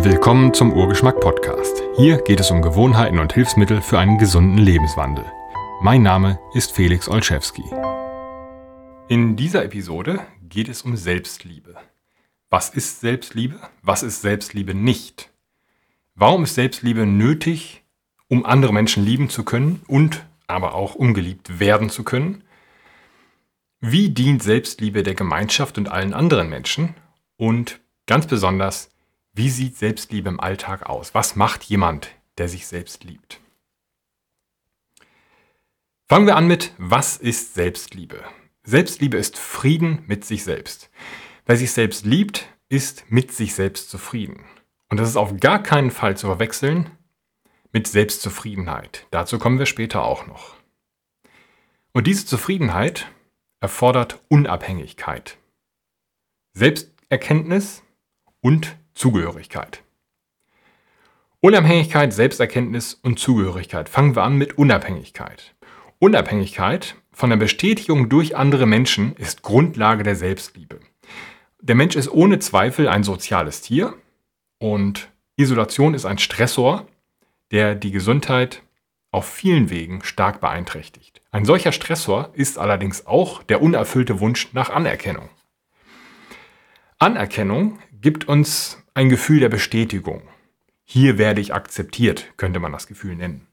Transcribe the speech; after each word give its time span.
Willkommen 0.00 0.54
zum 0.54 0.72
Urgeschmack 0.72 1.18
Podcast. 1.18 1.82
Hier 1.96 2.18
geht 2.22 2.38
es 2.38 2.52
um 2.52 2.62
Gewohnheiten 2.62 3.18
und 3.18 3.32
Hilfsmittel 3.32 3.82
für 3.82 3.98
einen 3.98 4.16
gesunden 4.16 4.56
Lebenswandel. 4.56 5.24
Mein 5.82 6.02
Name 6.02 6.38
ist 6.54 6.70
Felix 6.70 7.08
Olszewski. 7.08 7.64
In 9.08 9.34
dieser 9.34 9.64
Episode 9.64 10.20
geht 10.48 10.68
es 10.68 10.82
um 10.82 10.96
Selbstliebe. 10.96 11.74
Was 12.48 12.70
ist 12.70 13.00
Selbstliebe? 13.00 13.58
Was 13.82 14.04
ist 14.04 14.22
Selbstliebe 14.22 14.72
nicht? 14.72 15.30
Warum 16.14 16.44
ist 16.44 16.54
Selbstliebe 16.54 17.04
nötig, 17.04 17.82
um 18.28 18.46
andere 18.46 18.72
Menschen 18.72 19.04
lieben 19.04 19.30
zu 19.30 19.44
können 19.44 19.82
und 19.88 20.24
aber 20.46 20.76
auch 20.76 20.94
um 20.94 21.12
geliebt 21.12 21.58
werden 21.58 21.90
zu 21.90 22.04
können? 22.04 22.44
Wie 23.80 24.10
dient 24.10 24.44
Selbstliebe 24.44 25.02
der 25.02 25.16
Gemeinschaft 25.16 25.76
und 25.76 25.90
allen 25.90 26.14
anderen 26.14 26.48
Menschen? 26.48 26.94
Und 27.36 27.80
ganz 28.06 28.28
besonders, 28.28 28.90
wie 29.38 29.50
sieht 29.50 29.76
Selbstliebe 29.76 30.28
im 30.28 30.40
Alltag 30.40 30.86
aus? 30.86 31.14
Was 31.14 31.36
macht 31.36 31.62
jemand, 31.62 32.10
der 32.38 32.48
sich 32.48 32.66
selbst 32.66 33.04
liebt? 33.04 33.40
Fangen 36.08 36.26
wir 36.26 36.34
an 36.34 36.48
mit, 36.48 36.74
was 36.76 37.16
ist 37.16 37.54
Selbstliebe? 37.54 38.24
Selbstliebe 38.64 39.16
ist 39.16 39.38
Frieden 39.38 40.02
mit 40.08 40.24
sich 40.24 40.42
selbst. 40.42 40.90
Wer 41.46 41.56
sich 41.56 41.70
selbst 41.70 42.04
liebt, 42.04 42.48
ist 42.68 43.04
mit 43.10 43.30
sich 43.30 43.54
selbst 43.54 43.90
zufrieden. 43.90 44.44
Und 44.88 44.98
das 44.98 45.08
ist 45.08 45.16
auf 45.16 45.38
gar 45.38 45.62
keinen 45.62 45.92
Fall 45.92 46.16
zu 46.16 46.26
verwechseln 46.26 46.90
mit 47.72 47.86
Selbstzufriedenheit. 47.86 49.06
Dazu 49.12 49.38
kommen 49.38 49.60
wir 49.60 49.66
später 49.66 50.02
auch 50.02 50.26
noch. 50.26 50.56
Und 51.92 52.08
diese 52.08 52.26
Zufriedenheit 52.26 53.06
erfordert 53.60 54.20
Unabhängigkeit, 54.28 55.38
Selbsterkenntnis 56.54 57.84
und 58.40 58.77
Zugehörigkeit. 58.98 59.84
Unabhängigkeit, 61.40 62.12
Selbsterkenntnis 62.12 62.94
und 62.94 63.20
Zugehörigkeit. 63.20 63.88
Fangen 63.88 64.16
wir 64.16 64.24
an 64.24 64.36
mit 64.36 64.58
Unabhängigkeit. 64.58 65.54
Unabhängigkeit 66.00 66.96
von 67.12 67.30
der 67.30 67.36
Bestätigung 67.36 68.08
durch 68.08 68.36
andere 68.36 68.66
Menschen 68.66 69.14
ist 69.14 69.42
Grundlage 69.42 70.02
der 70.02 70.16
Selbstliebe. 70.16 70.80
Der 71.60 71.76
Mensch 71.76 71.94
ist 71.94 72.10
ohne 72.10 72.40
Zweifel 72.40 72.88
ein 72.88 73.04
soziales 73.04 73.60
Tier 73.60 73.94
und 74.58 75.08
Isolation 75.36 75.94
ist 75.94 76.04
ein 76.04 76.18
Stressor, 76.18 76.88
der 77.52 77.76
die 77.76 77.92
Gesundheit 77.92 78.64
auf 79.12 79.28
vielen 79.28 79.70
Wegen 79.70 80.02
stark 80.02 80.40
beeinträchtigt. 80.40 81.22
Ein 81.30 81.44
solcher 81.44 81.70
Stressor 81.70 82.30
ist 82.32 82.58
allerdings 82.58 83.06
auch 83.06 83.44
der 83.44 83.62
unerfüllte 83.62 84.18
Wunsch 84.18 84.52
nach 84.54 84.70
Anerkennung. 84.70 85.28
Anerkennung 86.98 87.78
gibt 88.00 88.26
uns 88.26 88.82
ein 88.98 89.10
Gefühl 89.10 89.38
der 89.38 89.48
Bestätigung. 89.48 90.22
Hier 90.84 91.18
werde 91.18 91.40
ich 91.40 91.54
akzeptiert, 91.54 92.32
könnte 92.36 92.58
man 92.58 92.72
das 92.72 92.88
Gefühl 92.88 93.14
nennen. 93.14 93.46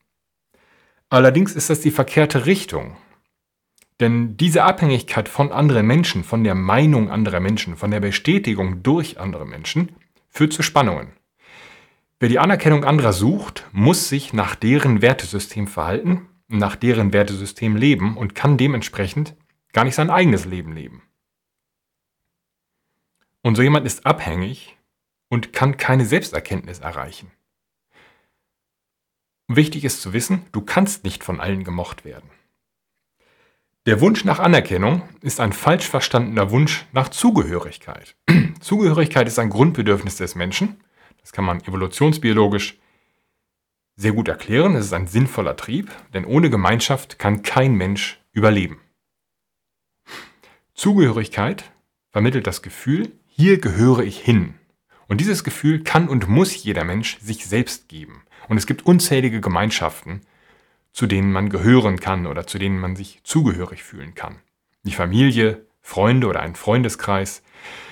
Allerdings 1.07 1.53
ist 1.53 1.69
das 1.69 1.81
die 1.81 1.91
verkehrte 1.91 2.47
Richtung. 2.47 2.97
Denn 3.99 4.37
diese 4.37 4.63
Abhängigkeit 4.63 5.29
von 5.29 5.51
anderen 5.51 5.85
Menschen, 5.85 6.23
von 6.23 6.43
der 6.43 6.55
Meinung 6.55 7.11
anderer 7.11 7.41
Menschen, 7.41 7.75
von 7.77 7.91
der 7.91 7.99
Bestätigung 7.99 8.81
durch 8.81 9.19
andere 9.19 9.45
Menschen, 9.45 9.95
führt 10.29 10.51
zu 10.51 10.63
Spannungen. 10.63 11.13
Wer 12.19 12.29
die 12.29 12.39
Anerkennung 12.39 12.83
anderer 12.83 13.13
sucht, 13.13 13.67
muss 13.71 14.09
sich 14.09 14.33
nach 14.33 14.55
deren 14.55 15.03
Wertesystem 15.03 15.67
verhalten, 15.67 16.27
nach 16.47 16.75
deren 16.75 17.13
Wertesystem 17.13 17.75
leben 17.75 18.17
und 18.17 18.33
kann 18.33 18.57
dementsprechend 18.57 19.35
gar 19.73 19.83
nicht 19.83 19.93
sein 19.93 20.09
eigenes 20.09 20.45
Leben 20.45 20.73
leben. 20.73 21.03
Und 23.43 23.53
so 23.53 23.61
jemand 23.61 23.85
ist 23.85 24.07
abhängig 24.07 24.74
und 25.35 25.51
kann 25.51 25.75
keine 25.75 26.05
Selbsterkenntnis 26.05 26.79
erreichen. 26.79 27.29
Wichtig 29.49 29.83
ist 29.83 30.01
zu 30.01 30.13
wissen, 30.13 30.45
du 30.53 30.61
kannst 30.61 31.03
nicht 31.03 31.25
von 31.25 31.41
allen 31.41 31.65
gemocht 31.65 32.05
werden. 32.05 32.29
Der 33.85 33.99
Wunsch 33.99 34.23
nach 34.23 34.39
Anerkennung 34.39 35.01
ist 35.19 35.41
ein 35.41 35.51
falsch 35.51 35.89
verstandener 35.89 36.51
Wunsch 36.51 36.85
nach 36.93 37.09
Zugehörigkeit. 37.09 38.15
Zugehörigkeit 38.61 39.27
ist 39.27 39.37
ein 39.37 39.49
Grundbedürfnis 39.49 40.15
des 40.15 40.35
Menschen. 40.35 40.81
Das 41.19 41.33
kann 41.33 41.43
man 41.43 41.59
evolutionsbiologisch 41.59 42.79
sehr 43.97 44.13
gut 44.13 44.29
erklären. 44.29 44.75
Es 44.75 44.85
ist 44.85 44.93
ein 44.93 45.07
sinnvoller 45.07 45.57
Trieb, 45.57 45.91
denn 46.13 46.23
ohne 46.23 46.49
Gemeinschaft 46.49 47.19
kann 47.19 47.43
kein 47.43 47.75
Mensch 47.75 48.21
überleben. 48.31 48.79
Zugehörigkeit 50.73 51.73
vermittelt 52.11 52.47
das 52.47 52.61
Gefühl, 52.61 53.11
hier 53.27 53.59
gehöre 53.59 53.99
ich 53.99 54.17
hin. 54.17 54.55
Und 55.07 55.21
dieses 55.21 55.43
Gefühl 55.43 55.83
kann 55.83 56.07
und 56.07 56.27
muss 56.27 56.63
jeder 56.63 56.83
Mensch 56.83 57.19
sich 57.19 57.45
selbst 57.45 57.87
geben. 57.89 58.23
Und 58.47 58.57
es 58.57 58.65
gibt 58.65 58.85
unzählige 58.85 59.41
Gemeinschaften, 59.41 60.21
zu 60.93 61.07
denen 61.07 61.31
man 61.31 61.49
gehören 61.49 61.99
kann 61.99 62.25
oder 62.25 62.47
zu 62.47 62.57
denen 62.57 62.79
man 62.79 62.95
sich 62.95 63.19
zugehörig 63.23 63.83
fühlen 63.83 64.15
kann. 64.15 64.37
Die 64.83 64.93
Familie, 64.93 65.65
Freunde 65.81 66.27
oder 66.27 66.39
ein 66.39 66.55
Freundeskreis, 66.55 67.43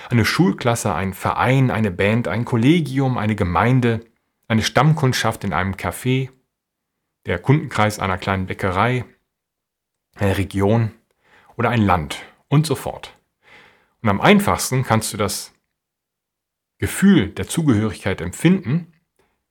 eine 0.09 0.25
Schulklasse, 0.25 0.93
ein 0.93 1.13
Verein, 1.13 1.71
eine 1.71 1.91
Band, 1.91 2.27
ein 2.27 2.45
Kollegium, 2.45 3.17
eine 3.17 3.35
Gemeinde, 3.35 4.05
eine 4.47 4.63
Stammkundschaft 4.63 5.43
in 5.43 5.53
einem 5.53 5.73
Café, 5.73 6.29
der 7.25 7.39
Kundenkreis 7.39 7.99
einer 7.99 8.17
kleinen 8.17 8.45
Bäckerei, 8.45 9.05
eine 10.15 10.37
Region 10.37 10.91
oder 11.57 11.69
ein 11.69 11.81
Land 11.81 12.23
und 12.47 12.65
so 12.65 12.75
fort. 12.75 13.17
Und 14.01 14.09
am 14.09 14.21
einfachsten 14.21 14.83
kannst 14.83 15.13
du 15.13 15.17
das 15.17 15.52
Gefühl 16.77 17.29
der 17.29 17.47
Zugehörigkeit 17.47 18.21
empfinden, 18.21 18.93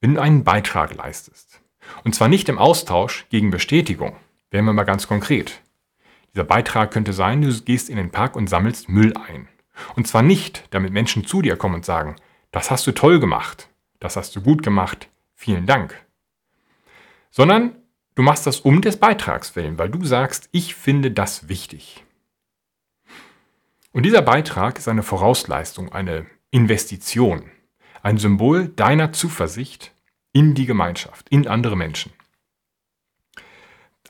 wenn 0.00 0.14
du 0.14 0.20
einen 0.20 0.44
Beitrag 0.44 0.94
leistest. 0.94 1.60
Und 2.04 2.14
zwar 2.14 2.28
nicht 2.28 2.48
im 2.48 2.58
Austausch 2.58 3.26
gegen 3.30 3.50
Bestätigung. 3.50 4.16
Wären 4.50 4.64
wir 4.66 4.72
mal 4.72 4.84
ganz 4.84 5.06
konkret. 5.08 5.62
Dieser 6.34 6.44
Beitrag 6.44 6.90
könnte 6.90 7.12
sein, 7.12 7.42
du 7.42 7.52
gehst 7.62 7.90
in 7.90 7.96
den 7.96 8.10
Park 8.10 8.36
und 8.36 8.48
sammelst 8.48 8.88
Müll 8.88 9.14
ein. 9.16 9.48
Und 9.96 10.06
zwar 10.06 10.22
nicht, 10.22 10.64
damit 10.70 10.92
Menschen 10.92 11.26
zu 11.26 11.42
dir 11.42 11.56
kommen 11.56 11.76
und 11.76 11.84
sagen, 11.84 12.16
das 12.50 12.70
hast 12.70 12.86
du 12.86 12.92
toll 12.92 13.20
gemacht, 13.20 13.68
das 14.00 14.16
hast 14.16 14.36
du 14.36 14.42
gut 14.42 14.62
gemacht, 14.62 15.08
vielen 15.34 15.66
Dank. 15.66 15.94
Sondern 17.30 17.76
du 18.14 18.22
machst 18.22 18.46
das 18.46 18.60
um 18.60 18.82
des 18.82 18.98
Beitrags 18.98 19.56
willen, 19.56 19.78
weil 19.78 19.88
du 19.88 20.04
sagst, 20.04 20.48
ich 20.52 20.74
finde 20.74 21.10
das 21.10 21.48
wichtig. 21.48 22.04
Und 23.92 24.04
dieser 24.04 24.22
Beitrag 24.22 24.78
ist 24.78 24.88
eine 24.88 25.02
Vorausleistung, 25.02 25.92
eine 25.92 26.26
Investition, 26.54 27.50
ein 28.02 28.18
Symbol 28.18 28.68
deiner 28.68 29.14
Zuversicht 29.14 29.94
in 30.34 30.54
die 30.54 30.66
Gemeinschaft, 30.66 31.26
in 31.30 31.48
andere 31.48 31.78
Menschen. 31.78 32.12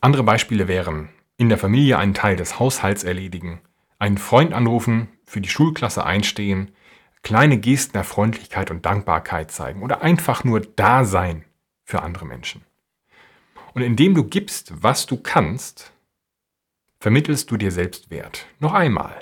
Andere 0.00 0.24
Beispiele 0.24 0.66
wären 0.66 1.10
in 1.36 1.48
der 1.48 1.56
Familie 1.56 1.98
einen 1.98 2.14
Teil 2.14 2.34
des 2.34 2.58
Haushalts 2.58 3.04
erledigen, 3.04 3.60
einen 4.00 4.18
Freund 4.18 4.54
anrufen, 4.54 5.06
für 5.24 5.40
die 5.40 5.48
Schulklasse 5.48 6.04
einstehen, 6.04 6.72
kleine 7.22 7.58
Gesten 7.58 7.92
der 7.92 8.02
Freundlichkeit 8.02 8.72
und 8.72 8.84
Dankbarkeit 8.84 9.52
zeigen 9.52 9.80
oder 9.80 10.02
einfach 10.02 10.42
nur 10.42 10.62
da 10.62 11.04
sein 11.04 11.44
für 11.84 12.02
andere 12.02 12.26
Menschen. 12.26 12.62
Und 13.72 13.82
indem 13.82 14.16
du 14.16 14.24
gibst, 14.24 14.82
was 14.82 15.06
du 15.06 15.16
kannst, 15.16 15.92
vermittelst 16.98 17.52
du 17.52 17.56
dir 17.56 17.70
selbst 17.70 18.10
Wert. 18.10 18.46
Noch 18.58 18.72
einmal. 18.72 19.14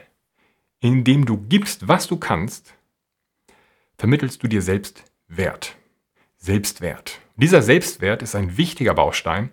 Indem 0.80 1.26
du 1.26 1.36
gibst, 1.36 1.86
was 1.86 2.06
du 2.06 2.16
kannst, 2.16 2.74
vermittelst 4.00 4.42
du 4.42 4.48
dir 4.48 4.62
selbst 4.62 5.04
Wert. 5.28 5.76
Selbstwert. 6.38 7.20
Dieser 7.36 7.60
Selbstwert 7.60 8.22
ist 8.22 8.34
ein 8.34 8.56
wichtiger 8.56 8.94
Baustein 8.94 9.52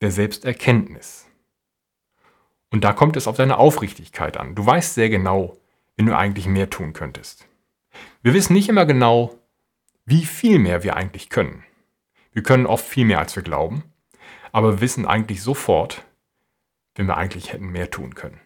der 0.00 0.10
Selbsterkenntnis. 0.10 1.28
Und 2.72 2.82
da 2.82 2.92
kommt 2.92 3.16
es 3.16 3.28
auf 3.28 3.36
deine 3.36 3.58
Aufrichtigkeit 3.58 4.38
an. 4.38 4.56
Du 4.56 4.66
weißt 4.66 4.94
sehr 4.94 5.08
genau, 5.08 5.56
wenn 5.96 6.06
du 6.06 6.16
eigentlich 6.16 6.48
mehr 6.48 6.68
tun 6.68 6.94
könntest. 6.94 7.46
Wir 8.22 8.34
wissen 8.34 8.54
nicht 8.54 8.68
immer 8.68 8.86
genau, 8.86 9.38
wie 10.04 10.24
viel 10.24 10.58
mehr 10.58 10.82
wir 10.82 10.96
eigentlich 10.96 11.30
können. 11.30 11.62
Wir 12.32 12.42
können 12.42 12.66
oft 12.66 12.84
viel 12.84 13.04
mehr, 13.04 13.20
als 13.20 13.36
wir 13.36 13.44
glauben, 13.44 13.84
aber 14.50 14.72
wir 14.72 14.80
wissen 14.80 15.06
eigentlich 15.06 15.42
sofort, 15.42 16.04
wenn 16.96 17.06
wir 17.06 17.16
eigentlich 17.16 17.52
hätten 17.52 17.68
mehr 17.68 17.88
tun 17.92 18.16
können. 18.16 18.40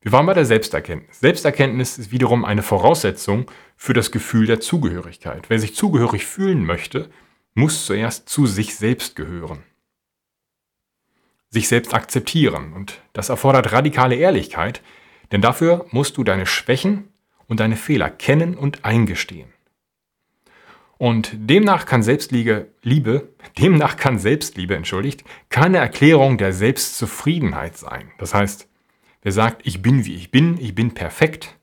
Wir 0.00 0.12
waren 0.12 0.26
bei 0.26 0.34
der 0.34 0.44
Selbsterkenntnis. 0.44 1.20
Selbsterkenntnis 1.20 1.98
ist 1.98 2.12
wiederum 2.12 2.44
eine 2.44 2.62
Voraussetzung 2.62 3.50
für 3.76 3.94
das 3.94 4.12
Gefühl 4.12 4.46
der 4.46 4.60
Zugehörigkeit. 4.60 5.50
Wer 5.50 5.58
sich 5.58 5.74
zugehörig 5.74 6.24
fühlen 6.24 6.64
möchte, 6.64 7.10
muss 7.54 7.86
zuerst 7.86 8.28
zu 8.28 8.46
sich 8.46 8.76
selbst 8.76 9.16
gehören. 9.16 9.64
Sich 11.50 11.66
selbst 11.66 11.94
akzeptieren. 11.94 12.72
Und 12.74 13.00
das 13.12 13.28
erfordert 13.28 13.72
radikale 13.72 14.14
Ehrlichkeit, 14.14 14.82
denn 15.32 15.40
dafür 15.40 15.86
musst 15.90 16.16
du 16.16 16.24
deine 16.24 16.46
Schwächen 16.46 17.08
und 17.48 17.58
deine 17.58 17.76
Fehler 17.76 18.08
kennen 18.10 18.56
und 18.56 18.84
eingestehen. 18.84 19.52
Und 20.96 21.30
demnach 21.32 21.86
kann 21.86 22.02
Selbstliebe, 22.02 22.68
Liebe, 22.82 23.28
demnach 23.58 23.96
kann 23.96 24.18
Selbstliebe, 24.18 24.76
entschuldigt, 24.76 25.24
keine 25.48 25.78
Erklärung 25.78 26.38
der 26.38 26.52
Selbstzufriedenheit 26.52 27.76
sein. 27.76 28.12
Das 28.18 28.34
heißt, 28.34 28.67
Wer 29.22 29.32
sagt, 29.32 29.66
ich 29.66 29.82
bin 29.82 30.04
wie 30.04 30.14
ich 30.14 30.30
bin, 30.30 30.58
ich 30.60 30.74
bin 30.74 30.94
perfekt, 30.94 31.58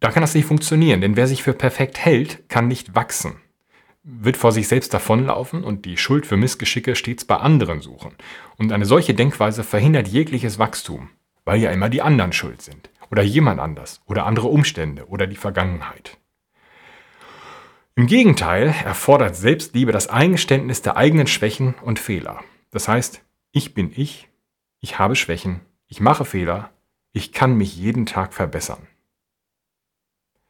da 0.00 0.10
kann 0.10 0.20
das 0.20 0.34
nicht 0.34 0.46
funktionieren, 0.46 1.00
denn 1.00 1.16
wer 1.16 1.26
sich 1.26 1.42
für 1.42 1.52
perfekt 1.52 1.98
hält, 1.98 2.48
kann 2.48 2.68
nicht 2.68 2.94
wachsen, 2.94 3.40
wird 4.04 4.36
vor 4.36 4.52
sich 4.52 4.68
selbst 4.68 4.94
davonlaufen 4.94 5.64
und 5.64 5.84
die 5.84 5.96
Schuld 5.96 6.24
für 6.24 6.36
Missgeschicke 6.36 6.94
stets 6.94 7.24
bei 7.24 7.36
anderen 7.36 7.80
suchen. 7.80 8.14
Und 8.56 8.72
eine 8.72 8.84
solche 8.84 9.14
Denkweise 9.14 9.64
verhindert 9.64 10.08
jegliches 10.08 10.58
Wachstum, 10.58 11.10
weil 11.44 11.60
ja 11.60 11.70
immer 11.72 11.88
die 11.88 12.02
anderen 12.02 12.32
schuld 12.32 12.62
sind 12.62 12.90
oder 13.10 13.22
jemand 13.22 13.58
anders 13.60 14.00
oder 14.06 14.24
andere 14.24 14.48
Umstände 14.48 15.06
oder 15.08 15.26
die 15.26 15.36
Vergangenheit. 15.36 16.16
Im 17.96 18.06
Gegenteil 18.06 18.72
erfordert 18.84 19.34
Selbstliebe 19.34 19.90
das 19.90 20.06
Eingeständnis 20.06 20.82
der 20.82 20.96
eigenen 20.96 21.26
Schwächen 21.26 21.74
und 21.82 21.98
Fehler. 21.98 22.44
Das 22.70 22.86
heißt, 22.86 23.22
ich 23.50 23.74
bin 23.74 23.92
ich, 23.96 24.27
ich 24.80 24.98
habe 24.98 25.16
Schwächen, 25.16 25.60
ich 25.86 26.00
mache 26.00 26.24
Fehler, 26.24 26.70
ich 27.12 27.32
kann 27.32 27.56
mich 27.56 27.76
jeden 27.76 28.06
Tag 28.06 28.32
verbessern. 28.32 28.86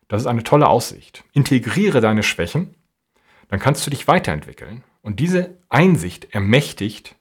Das 0.09 0.23
ist 0.23 0.27
eine 0.27 0.43
tolle 0.43 0.69
Aussicht. 0.69 1.25
Integriere 1.33 2.01
deine 2.01 2.23
Schwächen, 2.23 2.75
dann 3.49 3.61
kannst 3.61 3.87
du 3.87 3.91
dich 3.91 4.09
weiterentwickeln. 4.09 4.85
Und 5.03 5.21
diese 5.21 5.57
Einsicht 5.69 6.35
ermächtigt 6.35 7.15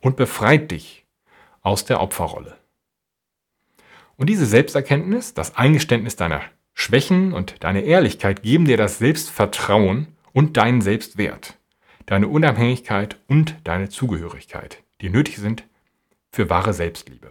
und 0.00 0.16
befreit 0.16 0.70
dich 0.70 1.04
aus 1.62 1.84
der 1.84 2.00
Opferrolle. 2.00 2.56
Und 4.16 4.28
diese 4.28 4.46
Selbsterkenntnis, 4.46 5.34
das 5.34 5.56
Eingeständnis 5.56 6.16
deiner 6.16 6.42
Schwächen 6.74 7.32
und 7.32 7.64
deine 7.64 7.82
Ehrlichkeit 7.82 8.42
geben 8.42 8.66
dir 8.66 8.76
das 8.76 8.98
Selbstvertrauen 8.98 10.08
und 10.32 10.56
deinen 10.56 10.80
Selbstwert, 10.80 11.58
deine 12.06 12.28
Unabhängigkeit 12.28 13.16
und 13.28 13.56
deine 13.64 13.88
Zugehörigkeit, 13.88 14.82
die 15.00 15.10
nötig 15.10 15.38
sind 15.38 15.64
für 16.32 16.50
wahre 16.50 16.72
Selbstliebe. 16.72 17.28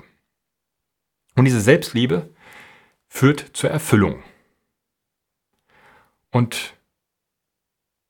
Und 1.36 1.46
diese 1.46 1.62
Selbstliebe 1.62 2.30
führt 3.08 3.52
zur 3.54 3.70
Erfüllung. 3.70 4.24
Und 6.32 6.76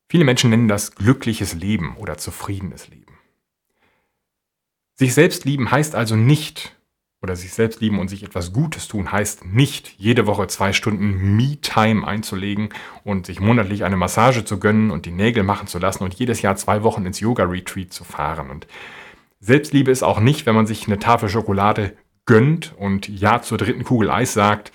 viele 0.09 0.25
Menschen 0.25 0.49
nennen 0.49 0.67
das 0.67 0.95
glückliches 0.95 1.53
Leben 1.53 1.95
oder 1.97 2.17
zufriedenes 2.17 2.89
Leben. 2.89 3.17
Sich 4.95 5.13
selbst 5.13 5.45
lieben 5.45 5.71
heißt 5.71 5.95
also 5.95 6.15
nicht, 6.15 6.75
oder 7.23 7.35
sich 7.35 7.53
selbst 7.53 7.81
lieben 7.81 7.99
und 7.99 8.07
sich 8.07 8.23
etwas 8.23 8.51
Gutes 8.51 8.87
tun 8.87 9.11
heißt 9.11 9.45
nicht, 9.45 9.93
jede 9.97 10.25
Woche 10.25 10.47
zwei 10.47 10.73
Stunden 10.73 11.35
Me-Time 11.35 12.05
einzulegen 12.05 12.69
und 13.03 13.27
sich 13.27 13.39
monatlich 13.39 13.83
eine 13.83 13.97
Massage 13.97 14.43
zu 14.43 14.59
gönnen 14.59 14.89
und 14.89 15.05
die 15.05 15.11
Nägel 15.11 15.43
machen 15.43 15.67
zu 15.67 15.77
lassen 15.77 16.03
und 16.03 16.15
jedes 16.15 16.41
Jahr 16.41 16.55
zwei 16.55 16.81
Wochen 16.81 17.05
ins 17.05 17.19
Yoga-Retreat 17.19 17.93
zu 17.93 18.03
fahren. 18.03 18.49
Und 18.49 18.67
Selbstliebe 19.41 19.89
ist 19.89 20.03
auch 20.03 20.19
nicht, 20.19 20.45
wenn 20.45 20.55
man 20.55 20.67
sich 20.67 20.85
eine 20.85 20.99
Tafel 20.99 21.27
Schokolade 21.27 21.97
gönnt 22.25 22.73
und 22.77 23.09
Ja 23.09 23.41
zur 23.41 23.57
dritten 23.57 23.83
Kugel 23.83 24.11
Eis 24.11 24.33
sagt 24.33 24.71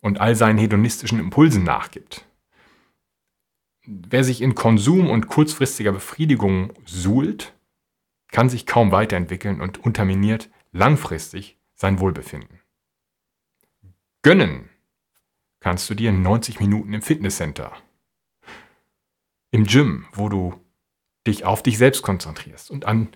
und 0.00 0.20
all 0.20 0.34
seinen 0.34 0.58
hedonistischen 0.58 1.20
Impulsen 1.20 1.64
nachgibt. 1.64 2.26
Wer 3.84 4.24
sich 4.24 4.40
in 4.40 4.54
Konsum 4.54 5.10
und 5.10 5.28
kurzfristiger 5.28 5.92
Befriedigung 5.92 6.72
suhlt, 6.86 7.54
kann 8.28 8.48
sich 8.48 8.66
kaum 8.66 8.90
weiterentwickeln 8.90 9.60
und 9.60 9.84
unterminiert 9.84 10.50
langfristig 10.72 11.58
sein 11.74 12.00
Wohlbefinden. 12.00 12.60
Gönnen 14.22 14.70
kannst 15.60 15.88
du 15.90 15.94
dir 15.94 16.10
90 16.10 16.58
Minuten 16.58 16.94
im 16.94 17.02
Fitnesscenter, 17.02 17.72
im 19.50 19.64
Gym, 19.64 20.06
wo 20.12 20.28
du 20.28 20.58
dich 21.26 21.44
auf 21.44 21.62
dich 21.62 21.76
selbst 21.76 22.02
konzentrierst 22.02 22.70
und 22.70 22.86
an 22.86 23.08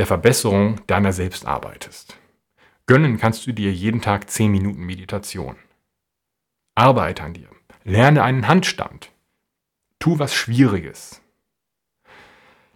der 0.00 0.06
Verbesserung 0.06 0.80
deiner 0.86 1.12
selbst 1.12 1.44
arbeitest. 1.44 2.16
Gönnen 2.86 3.18
kannst 3.18 3.46
du 3.46 3.52
dir 3.52 3.70
jeden 3.70 4.00
Tag 4.00 4.30
10 4.30 4.50
Minuten 4.50 4.80
Meditation. 4.80 5.56
Arbeite 6.74 7.22
an 7.22 7.34
dir. 7.34 7.50
Lerne 7.84 8.22
einen 8.22 8.48
Handstand. 8.48 9.12
Tu 9.98 10.18
was 10.18 10.34
Schwieriges. 10.34 11.20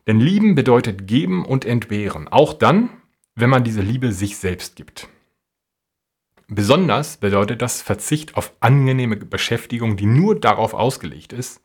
Denn 0.06 0.20
lieben 0.20 0.54
bedeutet 0.54 1.06
geben 1.06 1.46
und 1.46 1.64
entbehren. 1.64 2.28
Auch 2.28 2.52
dann, 2.52 2.90
wenn 3.34 3.48
man 3.48 3.64
diese 3.64 3.80
Liebe 3.80 4.12
sich 4.12 4.36
selbst 4.36 4.76
gibt. 4.76 5.08
Besonders 6.46 7.16
bedeutet 7.16 7.62
das 7.62 7.80
Verzicht 7.80 8.36
auf 8.36 8.52
angenehme 8.60 9.16
Beschäftigung, 9.16 9.96
die 9.96 10.04
nur 10.04 10.38
darauf 10.38 10.74
ausgelegt 10.74 11.32
ist, 11.32 11.62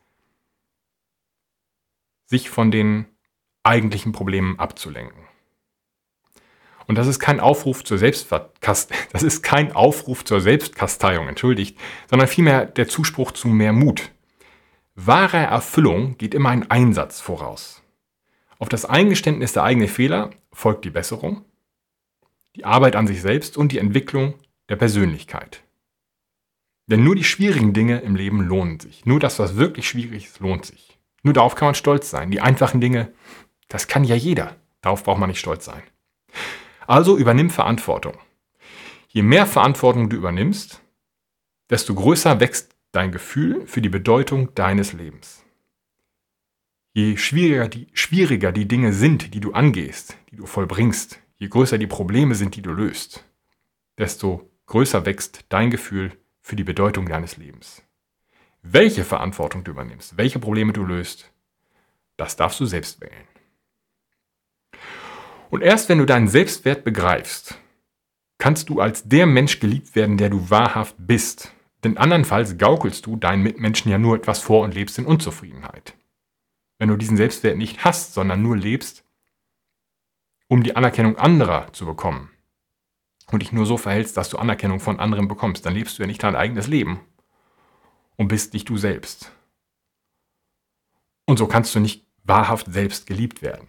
sich 2.24 2.48
von 2.48 2.70
den 2.70 3.04
eigentlichen 3.62 4.12
Problemen 4.12 4.58
abzulenken. 4.58 5.29
Und 6.90 6.96
das 6.96 7.06
ist 7.06 7.20
kein 7.20 7.38
Aufruf 7.38 7.84
zur 7.84 7.98
Selbstkast 7.98 8.90
das 9.12 9.22
ist 9.22 9.42
kein 9.42 9.70
Aufruf 9.70 10.24
zur 10.24 10.40
Selbstkasteiung, 10.40 11.28
entschuldigt, 11.28 11.78
sondern 12.08 12.26
vielmehr 12.26 12.66
der 12.66 12.88
Zuspruch 12.88 13.30
zu 13.30 13.46
mehr 13.46 13.72
Mut. 13.72 14.10
Wahre 14.96 15.36
Erfüllung 15.36 16.18
geht 16.18 16.34
immer 16.34 16.48
ein 16.48 16.68
Einsatz 16.68 17.20
voraus. 17.20 17.80
Auf 18.58 18.68
das 18.68 18.86
Eingeständnis 18.86 19.52
der 19.52 19.62
eigenen 19.62 19.86
Fehler 19.86 20.30
folgt 20.52 20.84
die 20.84 20.90
Besserung 20.90 21.44
die 22.56 22.64
Arbeit 22.64 22.96
an 22.96 23.06
sich 23.06 23.22
selbst 23.22 23.56
und 23.56 23.70
die 23.70 23.78
Entwicklung 23.78 24.34
der 24.68 24.74
Persönlichkeit. 24.74 25.62
Denn 26.88 27.04
nur 27.04 27.14
die 27.14 27.22
schwierigen 27.22 27.72
Dinge 27.72 28.00
im 28.00 28.16
Leben 28.16 28.40
lohnen 28.40 28.80
sich. 28.80 29.06
Nur 29.06 29.20
das, 29.20 29.38
was 29.38 29.54
wirklich 29.54 29.88
schwierig 29.88 30.24
ist, 30.24 30.40
lohnt 30.40 30.66
sich. 30.66 30.98
Nur 31.22 31.34
darauf 31.34 31.54
kann 31.54 31.68
man 31.68 31.76
stolz 31.76 32.10
sein. 32.10 32.32
Die 32.32 32.40
einfachen 32.40 32.80
Dinge, 32.80 33.12
das 33.68 33.86
kann 33.86 34.02
ja 34.02 34.16
jeder. 34.16 34.56
Darauf 34.80 35.04
braucht 35.04 35.20
man 35.20 35.28
nicht 35.30 35.38
stolz 35.38 35.64
sein. 35.66 35.84
Also 36.90 37.16
übernimm 37.16 37.50
Verantwortung. 37.50 38.18
Je 39.06 39.22
mehr 39.22 39.46
Verantwortung 39.46 40.10
du 40.10 40.16
übernimmst, 40.16 40.82
desto 41.70 41.94
größer 41.94 42.40
wächst 42.40 42.74
dein 42.90 43.12
Gefühl 43.12 43.64
für 43.68 43.80
die 43.80 43.88
Bedeutung 43.88 44.52
deines 44.56 44.92
Lebens. 44.92 45.44
Je 46.92 47.16
schwieriger 47.16 47.68
die, 47.68 47.86
schwieriger 47.92 48.50
die 48.50 48.66
Dinge 48.66 48.92
sind, 48.92 49.34
die 49.34 49.38
du 49.38 49.52
angehst, 49.52 50.16
die 50.32 50.36
du 50.36 50.46
vollbringst, 50.46 51.20
Je 51.38 51.46
größer 51.46 51.78
die 51.78 51.86
Probleme 51.86 52.34
sind, 52.34 52.56
die 52.56 52.62
du 52.62 52.72
löst, 52.72 53.24
desto 53.96 54.50
größer 54.66 55.06
wächst 55.06 55.44
dein 55.48 55.70
Gefühl 55.70 56.10
für 56.40 56.56
die 56.56 56.64
Bedeutung 56.64 57.08
deines 57.08 57.36
Lebens. 57.36 57.84
Welche 58.62 59.04
Verantwortung 59.04 59.62
du 59.62 59.70
übernimmst, 59.70 60.16
welche 60.16 60.40
Probleme 60.40 60.72
du 60.72 60.84
löst, 60.84 61.30
das 62.16 62.34
darfst 62.34 62.58
du 62.58 62.66
selbst 62.66 63.00
wählen. 63.00 63.28
Und 65.50 65.62
erst 65.62 65.88
wenn 65.88 65.98
du 65.98 66.06
deinen 66.06 66.28
Selbstwert 66.28 66.84
begreifst, 66.84 67.58
kannst 68.38 68.68
du 68.68 68.80
als 68.80 69.08
der 69.08 69.26
Mensch 69.26 69.60
geliebt 69.60 69.94
werden, 69.94 70.16
der 70.16 70.30
du 70.30 70.48
wahrhaft 70.48 70.94
bist. 70.98 71.52
Denn 71.82 71.96
andernfalls 71.96 72.56
gaukelst 72.56 73.06
du 73.06 73.16
deinen 73.16 73.42
Mitmenschen 73.42 73.90
ja 73.90 73.98
nur 73.98 74.16
etwas 74.16 74.38
vor 74.38 74.62
und 74.62 74.74
lebst 74.74 74.98
in 74.98 75.06
Unzufriedenheit. 75.06 75.94
Wenn 76.78 76.88
du 76.88 76.96
diesen 76.96 77.16
Selbstwert 77.16 77.58
nicht 77.58 77.84
hast, 77.84 78.14
sondern 78.14 78.42
nur 78.42 78.56
lebst, 78.56 79.04
um 80.48 80.62
die 80.62 80.76
Anerkennung 80.76 81.16
anderer 81.16 81.72
zu 81.72 81.84
bekommen 81.84 82.30
und 83.30 83.42
dich 83.42 83.52
nur 83.52 83.66
so 83.66 83.76
verhältst, 83.76 84.16
dass 84.16 84.30
du 84.30 84.38
Anerkennung 84.38 84.80
von 84.80 85.00
anderen 85.00 85.28
bekommst, 85.28 85.66
dann 85.66 85.74
lebst 85.74 85.98
du 85.98 86.02
ja 86.02 86.06
nicht 86.06 86.22
dein 86.22 86.36
eigenes 86.36 86.66
Leben 86.66 87.00
und 88.16 88.28
bist 88.28 88.52
nicht 88.52 88.68
du 88.68 88.76
selbst. 88.76 89.32
Und 91.26 91.38
so 91.38 91.46
kannst 91.46 91.74
du 91.74 91.80
nicht 91.80 92.06
wahrhaft 92.24 92.72
selbst 92.72 93.06
geliebt 93.06 93.42
werden. 93.42 93.68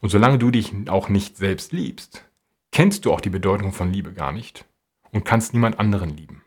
Und 0.00 0.08
solange 0.10 0.38
du 0.38 0.50
dich 0.50 0.72
auch 0.88 1.08
nicht 1.08 1.36
selbst 1.36 1.72
liebst, 1.72 2.24
kennst 2.72 3.04
du 3.04 3.12
auch 3.12 3.20
die 3.20 3.30
Bedeutung 3.30 3.72
von 3.72 3.92
Liebe 3.92 4.12
gar 4.12 4.32
nicht 4.32 4.64
und 5.10 5.24
kannst 5.24 5.54
niemand 5.54 5.78
anderen 5.78 6.10
lieben. 6.10 6.42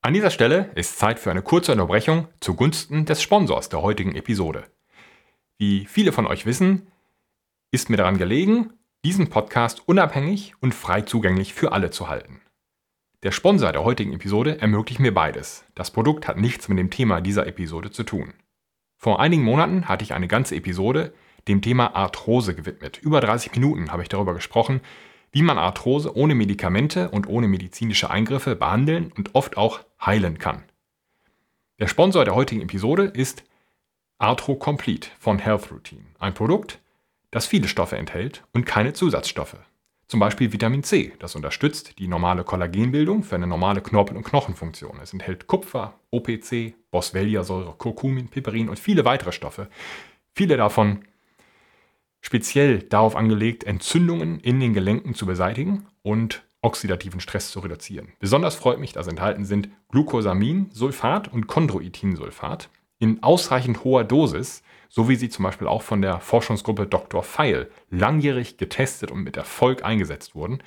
An 0.00 0.14
dieser 0.14 0.30
Stelle 0.30 0.70
ist 0.74 0.98
Zeit 0.98 1.18
für 1.18 1.30
eine 1.30 1.42
kurze 1.42 1.72
Unterbrechung 1.72 2.28
zugunsten 2.40 3.04
des 3.04 3.20
Sponsors 3.20 3.68
der 3.68 3.82
heutigen 3.82 4.14
Episode. 4.14 4.64
Wie 5.58 5.86
viele 5.86 6.12
von 6.12 6.26
euch 6.26 6.46
wissen, 6.46 6.86
ist 7.70 7.90
mir 7.90 7.96
daran 7.96 8.16
gelegen, 8.18 8.72
diesen 9.04 9.28
Podcast 9.28 9.82
unabhängig 9.86 10.54
und 10.60 10.74
frei 10.74 11.02
zugänglich 11.02 11.52
für 11.52 11.72
alle 11.72 11.90
zu 11.90 12.08
halten. 12.08 12.40
Der 13.24 13.32
Sponsor 13.32 13.72
der 13.72 13.82
heutigen 13.82 14.12
Episode 14.12 14.60
ermöglicht 14.60 15.00
mir 15.00 15.12
beides. 15.12 15.64
Das 15.74 15.90
Produkt 15.90 16.28
hat 16.28 16.38
nichts 16.38 16.68
mit 16.68 16.78
dem 16.78 16.90
Thema 16.90 17.20
dieser 17.20 17.46
Episode 17.48 17.90
zu 17.90 18.04
tun. 18.04 18.34
Vor 18.96 19.20
einigen 19.20 19.42
Monaten 19.42 19.88
hatte 19.88 20.04
ich 20.04 20.14
eine 20.14 20.28
ganze 20.28 20.54
Episode 20.54 21.12
dem 21.48 21.62
Thema 21.62 21.96
Arthrose 21.96 22.54
gewidmet. 22.54 22.98
Über 22.98 23.20
30 23.20 23.52
Minuten 23.52 23.90
habe 23.90 24.02
ich 24.02 24.08
darüber 24.08 24.34
gesprochen, 24.34 24.80
wie 25.32 25.42
man 25.42 25.58
Arthrose 25.58 26.16
ohne 26.16 26.34
Medikamente 26.34 27.10
und 27.10 27.28
ohne 27.28 27.48
medizinische 27.48 28.10
Eingriffe 28.10 28.56
behandeln 28.56 29.12
und 29.16 29.34
oft 29.34 29.56
auch 29.56 29.80
heilen 30.04 30.38
kann. 30.38 30.62
Der 31.78 31.86
Sponsor 31.86 32.24
der 32.24 32.34
heutigen 32.34 32.62
Episode 32.62 33.04
ist 33.04 33.44
Arthro 34.18 34.56
Complete 34.56 35.10
von 35.18 35.38
Health 35.38 35.70
Routine, 35.70 36.06
ein 36.18 36.34
Produkt, 36.34 36.80
das 37.30 37.46
viele 37.46 37.68
Stoffe 37.68 37.96
enthält 37.96 38.42
und 38.52 38.66
keine 38.66 38.92
Zusatzstoffe. 38.92 39.56
Zum 40.08 40.20
Beispiel 40.20 40.52
Vitamin 40.52 40.82
C, 40.82 41.12
das 41.18 41.36
unterstützt 41.36 41.98
die 41.98 42.08
normale 42.08 42.42
Kollagenbildung 42.42 43.22
für 43.22 43.34
eine 43.34 43.46
normale 43.46 43.82
Knorpel- 43.82 44.16
und 44.16 44.24
Knochenfunktion. 44.24 44.98
Es 45.02 45.12
enthält 45.12 45.46
Kupfer, 45.46 46.00
OPC, 46.10 46.74
Boswelliasäure, 46.90 47.74
Kurkumin, 47.76 48.28
Piperin 48.28 48.70
und 48.70 48.78
viele 48.78 49.04
weitere 49.04 49.32
Stoffe. 49.32 49.68
Viele 50.34 50.56
davon 50.56 51.04
speziell 52.20 52.80
darauf 52.80 53.16
angelegt, 53.16 53.64
Entzündungen 53.64 54.40
in 54.40 54.60
den 54.60 54.74
Gelenken 54.74 55.14
zu 55.14 55.26
beseitigen 55.26 55.86
und 56.02 56.42
oxidativen 56.60 57.20
Stress 57.20 57.50
zu 57.50 57.60
reduzieren. 57.60 58.12
Besonders 58.18 58.54
freut 58.54 58.80
mich, 58.80 58.92
dass 58.92 59.06
enthalten 59.06 59.44
sind 59.44 59.68
Glucosaminsulfat 59.90 61.32
und 61.32 61.46
Chondroitinsulfat 61.46 62.68
in 62.98 63.22
ausreichend 63.22 63.84
hoher 63.84 64.04
Dosis, 64.04 64.62
so 64.88 65.08
wie 65.08 65.16
sie 65.16 65.28
zum 65.28 65.44
Beispiel 65.44 65.68
auch 65.68 65.82
von 65.82 66.02
der 66.02 66.20
Forschungsgruppe 66.20 66.86
Dr. 66.86 67.22
Feil 67.22 67.70
langjährig 67.90 68.56
getestet 68.56 69.10
und 69.10 69.22
mit 69.22 69.36
Erfolg 69.36 69.84
eingesetzt 69.84 70.34
wurden. 70.34 70.58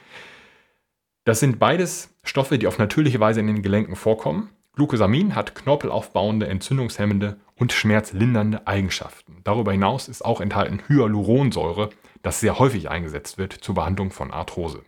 Das 1.25 1.39
sind 1.39 1.59
beides 1.59 2.15
Stoffe, 2.23 2.57
die 2.57 2.67
auf 2.67 2.77
natürliche 2.77 3.19
Weise 3.19 3.41
in 3.41 3.47
den 3.47 3.61
Gelenken 3.61 3.95
vorkommen. 3.95 4.49
Glucosamin 4.73 5.35
hat 5.35 5.53
knorpelaufbauende, 5.53 6.47
entzündungshemmende 6.47 7.39
und 7.55 7.73
schmerzlindernde 7.73 8.65
Eigenschaften. 8.67 9.41
Darüber 9.43 9.73
hinaus 9.73 10.07
ist 10.07 10.23
auch 10.23 10.39
enthalten 10.39 10.81
Hyaluronsäure, 10.87 11.89
das 12.21 12.39
sehr 12.39 12.57
häufig 12.57 12.89
eingesetzt 12.89 13.37
wird 13.37 13.53
zur 13.53 13.75
Behandlung 13.75 14.11
von 14.11 14.31
Arthrose. 14.31 14.83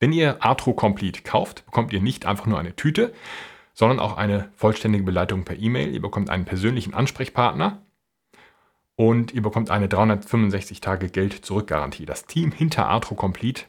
Wenn 0.00 0.12
ihr 0.12 0.42
Arthro 0.42 0.72
Complete 0.72 1.22
kauft, 1.22 1.66
bekommt 1.66 1.92
ihr 1.92 2.00
nicht 2.00 2.26
einfach 2.26 2.46
nur 2.46 2.58
eine 2.58 2.74
Tüte, 2.74 3.12
sondern 3.74 4.00
auch 4.00 4.16
eine 4.16 4.50
vollständige 4.56 5.04
Beleitung 5.04 5.44
per 5.44 5.58
E-Mail. 5.58 5.92
Ihr 5.92 6.00
bekommt 6.00 6.30
einen 6.30 6.46
persönlichen 6.46 6.94
Ansprechpartner 6.94 7.82
und 8.96 9.32
ihr 9.32 9.42
bekommt 9.42 9.70
eine 9.70 9.88
365 9.88 10.80
Tage 10.80 11.08
Geld-Zurück-Garantie. 11.08 12.06
Das 12.06 12.26
Team 12.26 12.50
hinter 12.50 12.88
Arthro 12.88 13.14
Complete 13.14 13.64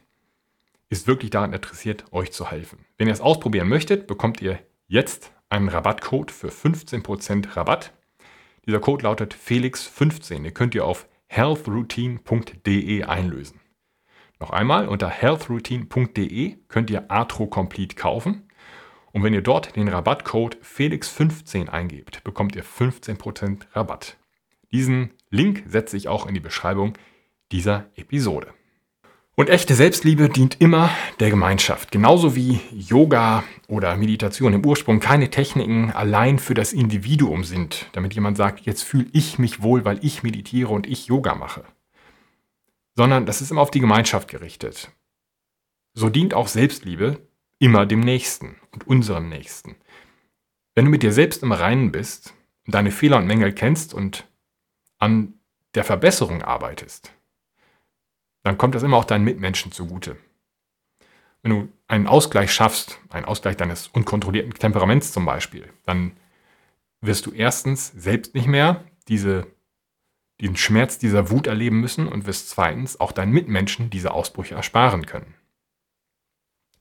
ist 0.91 1.07
wirklich 1.07 1.31
daran 1.31 1.53
interessiert, 1.53 2.03
euch 2.11 2.31
zu 2.33 2.51
helfen. 2.51 2.85
Wenn 2.97 3.07
ihr 3.07 3.13
es 3.13 3.21
ausprobieren 3.21 3.69
möchtet, 3.69 4.07
bekommt 4.07 4.41
ihr 4.41 4.59
jetzt 4.87 5.31
einen 5.49 5.69
Rabattcode 5.69 6.31
für 6.31 6.49
15% 6.49 7.55
Rabatt. 7.55 7.93
Dieser 8.65 8.79
Code 8.79 9.03
lautet 9.03 9.33
Felix15. 9.33 10.43
Ihr 10.43 10.51
könnt 10.51 10.75
ihr 10.75 10.85
auf 10.85 11.07
healthroutine.de 11.27 13.03
einlösen. 13.03 13.61
Noch 14.39 14.49
einmal, 14.49 14.89
unter 14.89 15.09
healthroutine.de 15.09 16.57
könnt 16.67 16.89
ihr 16.89 17.09
Arthro 17.09 17.47
Complete 17.47 17.95
kaufen. 17.95 18.49
Und 19.13 19.23
wenn 19.23 19.33
ihr 19.33 19.41
dort 19.41 19.77
den 19.77 19.87
Rabattcode 19.87 20.57
Felix15 20.57 21.69
eingebt, 21.69 22.23
bekommt 22.25 22.55
ihr 22.55 22.65
15% 22.65 23.61
Rabatt. 23.73 24.17
Diesen 24.73 25.13
Link 25.29 25.63
setze 25.67 25.95
ich 25.95 26.09
auch 26.09 26.27
in 26.27 26.33
die 26.33 26.39
Beschreibung 26.41 26.97
dieser 27.51 27.89
Episode. 27.95 28.53
Und 29.41 29.49
echte 29.49 29.73
Selbstliebe 29.73 30.29
dient 30.29 30.61
immer 30.61 30.91
der 31.19 31.31
Gemeinschaft. 31.31 31.91
Genauso 31.91 32.35
wie 32.35 32.61
Yoga 32.71 33.43
oder 33.67 33.97
Meditation 33.97 34.53
im 34.53 34.65
Ursprung 34.65 34.99
keine 34.99 35.31
Techniken 35.31 35.91
allein 35.91 36.39
für 36.39 36.53
das 36.53 36.71
Individuum 36.73 37.43
sind, 37.43 37.87
damit 37.93 38.13
jemand 38.13 38.37
sagt, 38.37 38.61
jetzt 38.61 38.83
fühle 38.83 39.07
ich 39.13 39.39
mich 39.39 39.63
wohl, 39.63 39.83
weil 39.83 39.99
ich 40.03 40.21
meditiere 40.23 40.69
und 40.69 40.87
ich 40.87 41.07
Yoga 41.07 41.35
mache 41.35 41.63
sondern 42.95 43.25
das 43.25 43.41
ist 43.41 43.51
immer 43.51 43.61
auf 43.61 43.71
die 43.71 43.79
Gemeinschaft 43.79 44.27
gerichtet. 44.27 44.91
So 45.93 46.09
dient 46.09 46.33
auch 46.33 46.47
Selbstliebe 46.47 47.27
immer 47.59 47.85
dem 47.85 47.99
Nächsten 47.99 48.55
und 48.71 48.87
unserem 48.87 49.29
Nächsten. 49.29 49.75
Wenn 50.73 50.85
du 50.85 50.91
mit 50.91 51.03
dir 51.03 51.11
selbst 51.11 51.43
im 51.43 51.51
Reinen 51.51 51.91
bist, 51.91 52.33
deine 52.65 52.91
Fehler 52.91 53.17
und 53.17 53.27
Mängel 53.27 53.53
kennst 53.53 53.93
und 53.93 54.27
an 54.99 55.33
der 55.75 55.83
Verbesserung 55.83 56.41
arbeitest, 56.43 57.13
dann 58.43 58.57
kommt 58.57 58.75
das 58.75 58.83
immer 58.83 58.97
auch 58.97 59.05
deinen 59.05 59.23
Mitmenschen 59.23 59.71
zugute. 59.71 60.17
Wenn 61.41 61.51
du 61.51 61.69
einen 61.87 62.07
Ausgleich 62.07 62.53
schaffst, 62.53 62.99
einen 63.09 63.25
Ausgleich 63.25 63.57
deines 63.57 63.87
unkontrollierten 63.87 64.53
Temperaments 64.53 65.11
zum 65.11 65.25
Beispiel, 65.25 65.71
dann 65.85 66.13
wirst 67.01 67.25
du 67.25 67.31
erstens 67.31 67.91
selbst 67.91 68.35
nicht 68.35 68.47
mehr 68.47 68.83
diese 69.07 69.47
den 70.41 70.57
Schmerz 70.57 70.97
dieser 70.97 71.29
Wut 71.29 71.45
erleben 71.45 71.79
müssen 71.79 72.07
und 72.07 72.25
wirst 72.25 72.49
zweitens 72.49 72.99
auch 72.99 73.11
deinen 73.11 73.31
Mitmenschen 73.31 73.91
diese 73.91 74.11
Ausbrüche 74.11 74.55
ersparen 74.55 75.05
können. 75.05 75.35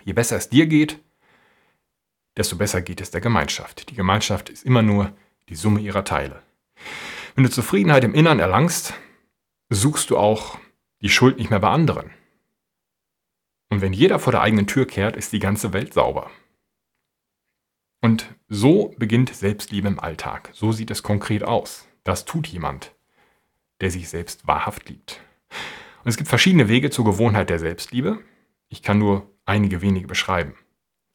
Je 0.02 0.14
besser 0.14 0.36
es 0.36 0.48
dir 0.48 0.66
geht, 0.66 0.98
desto 2.38 2.56
besser 2.56 2.80
geht 2.80 3.02
es 3.02 3.10
der 3.10 3.20
Gemeinschaft. 3.20 3.90
Die 3.90 3.94
Gemeinschaft 3.94 4.48
ist 4.48 4.64
immer 4.64 4.80
nur 4.80 5.12
die 5.50 5.54
Summe 5.56 5.80
ihrer 5.80 6.04
Teile. 6.04 6.42
Wenn 7.34 7.44
du 7.44 7.50
Zufriedenheit 7.50 8.02
im 8.02 8.14
Innern 8.14 8.40
erlangst, 8.40 8.94
suchst 9.68 10.08
du 10.08 10.16
auch 10.16 10.58
die 11.02 11.08
Schuld 11.08 11.38
nicht 11.38 11.50
mehr 11.50 11.60
bei 11.60 11.70
anderen. 11.70 12.10
Und 13.70 13.80
wenn 13.80 13.92
jeder 13.92 14.18
vor 14.18 14.32
der 14.32 14.42
eigenen 14.42 14.66
Tür 14.66 14.86
kehrt, 14.86 15.16
ist 15.16 15.32
die 15.32 15.38
ganze 15.38 15.72
Welt 15.72 15.94
sauber. 15.94 16.30
Und 18.02 18.34
so 18.48 18.94
beginnt 18.98 19.34
Selbstliebe 19.34 19.88
im 19.88 20.00
Alltag. 20.00 20.50
So 20.52 20.72
sieht 20.72 20.90
es 20.90 21.02
konkret 21.02 21.44
aus. 21.44 21.86
Das 22.02 22.24
tut 22.24 22.46
jemand 22.46 22.94
der 23.80 23.90
sich 23.90 24.08
selbst 24.08 24.46
wahrhaft 24.46 24.88
liebt. 24.88 25.20
Und 26.04 26.08
es 26.08 26.16
gibt 26.16 26.28
verschiedene 26.28 26.68
Wege 26.68 26.90
zur 26.90 27.04
Gewohnheit 27.04 27.50
der 27.50 27.58
Selbstliebe. 27.58 28.18
Ich 28.68 28.82
kann 28.82 28.98
nur 28.98 29.30
einige 29.44 29.82
wenige 29.82 30.06
beschreiben. 30.06 30.54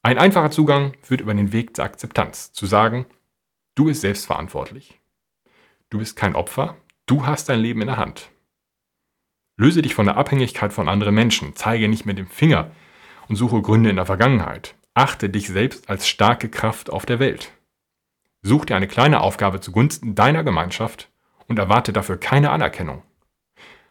Ein 0.01 0.17
einfacher 0.17 0.51
Zugang 0.51 0.93
führt 1.01 1.21
über 1.21 1.33
den 1.33 1.51
Weg 1.51 1.73
der 1.75 1.85
Akzeptanz. 1.85 2.51
Zu 2.53 2.65
sagen, 2.65 3.05
du 3.75 3.85
bist 3.85 4.01
selbstverantwortlich. 4.01 4.99
Du 5.89 5.99
bist 5.99 6.15
kein 6.15 6.35
Opfer. 6.35 6.77
Du 7.05 7.25
hast 7.25 7.49
dein 7.49 7.59
Leben 7.59 7.81
in 7.81 7.87
der 7.87 7.97
Hand. 7.97 8.29
Löse 9.57 9.81
dich 9.81 9.95
von 9.95 10.05
der 10.05 10.17
Abhängigkeit 10.17 10.73
von 10.73 10.89
anderen 10.89 11.15
Menschen. 11.15 11.55
Zeige 11.55 11.87
nicht 11.87 12.05
mit 12.05 12.17
dem 12.17 12.27
Finger 12.27 12.71
und 13.27 13.35
suche 13.35 13.61
Gründe 13.61 13.89
in 13.89 13.95
der 13.95 14.05
Vergangenheit. 14.05 14.75
Achte 14.93 15.29
dich 15.29 15.47
selbst 15.47 15.89
als 15.89 16.07
starke 16.07 16.49
Kraft 16.49 16.89
auf 16.89 17.05
der 17.05 17.19
Welt. 17.19 17.51
Such 18.41 18.65
dir 18.65 18.75
eine 18.75 18.87
kleine 18.87 19.21
Aufgabe 19.21 19.59
zugunsten 19.59 20.15
deiner 20.15 20.43
Gemeinschaft 20.43 21.09
und 21.47 21.57
erwarte 21.57 21.93
dafür 21.93 22.17
keine 22.17 22.51
Anerkennung, 22.51 23.03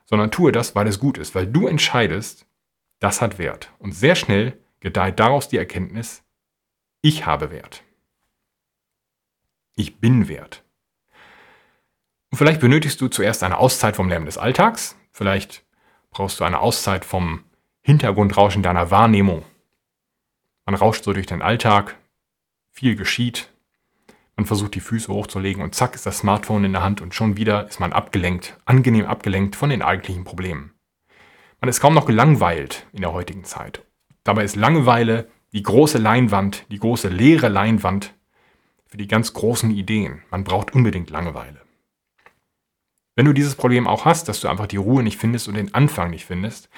sondern 0.05 0.31
tue 0.31 0.53
das, 0.53 0.75
weil 0.75 0.87
es 0.87 0.99
gut 0.99 1.19
ist, 1.19 1.35
weil 1.35 1.47
du 1.47 1.67
entscheidest, 1.67 2.47
das 3.01 3.21
hat 3.21 3.39
Wert. 3.39 3.73
Und 3.79 3.93
sehr 3.93 4.15
schnell 4.15 4.59
gedeiht 4.81 5.19
daraus 5.19 5.49
die 5.49 5.59
Erkenntnis, 5.59 6.23
ich 7.01 7.27
habe 7.27 7.51
Wert. 7.51 7.83
Ich 9.77 9.99
bin 9.99 10.29
wert. 10.29 10.63
Und 12.31 12.39
vielleicht 12.39 12.61
benötigst 12.61 13.01
du 13.01 13.09
zuerst 13.09 13.43
eine 13.43 13.59
Auszeit 13.59 13.97
vom 13.97 14.09
Lärm 14.09 14.25
des 14.25 14.39
Alltags, 14.39 14.97
vielleicht 15.15 15.65
brauchst 16.11 16.41
du 16.41 16.45
eine 16.45 16.61
Auszeit 16.61 17.07
vom 17.07 17.45
Hintergrundrauschen 17.81 18.63
deiner 18.63 18.91
Wahrnehmung. 18.91 19.45
Man 20.67 20.75
rauscht 20.75 21.05
so 21.05 21.13
durch 21.13 21.27
den 21.27 21.41
Alltag, 21.41 21.97
viel 22.71 22.97
geschieht, 22.97 23.51
man 24.37 24.47
versucht 24.47 24.75
die 24.75 24.81
Füße 24.81 25.13
hochzulegen 25.13 25.63
und 25.63 25.75
zack 25.75 25.95
ist 25.95 26.07
das 26.07 26.19
Smartphone 26.19 26.65
in 26.65 26.73
der 26.73 26.83
Hand 26.83 27.01
und 27.01 27.15
schon 27.15 27.37
wieder 27.37 27.69
ist 27.69 27.79
man 27.79 27.93
abgelenkt, 27.93 28.59
angenehm 28.65 29.07
abgelenkt 29.07 29.55
von 29.55 29.71
den 29.71 29.83
eigentlichen 29.83 30.25
Problemen. 30.25 30.73
Man 31.61 31.69
ist 31.69 31.81
kaum 31.81 31.95
noch 31.95 32.07
gelangweilt 32.07 32.87
in 32.93 33.03
der 33.03 33.13
heutigen 33.13 33.45
Zeit. 33.45 33.85
Dabei 34.25 34.43
ist 34.45 34.57
Langeweile 34.57 35.29
die 35.53 35.63
große 35.63 35.99
Leinwand, 35.99 36.67
die 36.71 36.81
große 36.81 37.09
leere 37.09 37.49
Leinwand 37.49 38.15
für 38.87 38.97
die 38.97 39.07
ganz 39.07 39.33
großen 39.33 39.71
Ideen. 39.71 40.23
Man 40.31 40.43
braucht 40.43 40.75
unbedingt 40.75 41.11
Langeweile. 41.11 41.64
Wenn 43.17 43.27
du 43.27 43.33
dieses 43.33 43.55
Problem 43.55 43.87
auch 43.87 44.05
hast, 44.05 44.29
dass 44.29 44.41
du 44.41 44.49
einfach 44.49 44.67
die 44.67 44.77
Ruhe 44.77 45.03
nicht 45.03 45.19
findest 45.19 45.47
und 45.47 45.55
den 45.55 45.73
Anfang 45.73 46.11
nicht 46.11 46.25
findest, 46.25 46.69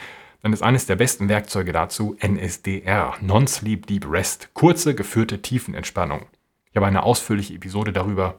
dann 0.43 0.53
ist 0.53 0.63
eines 0.63 0.87
der 0.87 0.97
besten 0.97 1.29
Werkzeuge 1.29 1.73
dazu 1.73 2.17
NSDR, 2.21 3.15
Non-Sleep 3.21 3.87
Deep 3.87 4.11
Rest, 4.11 4.51
kurze 4.53 4.95
geführte 4.95 5.41
Tiefenentspannung. 5.41 6.27
Ich 6.71 6.77
habe 6.77 6.87
eine 6.87 7.05
ausführliche 7.05 7.55
Episode 7.55 7.93
darüber 7.93 8.37